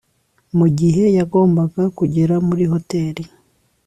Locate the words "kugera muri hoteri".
1.97-3.23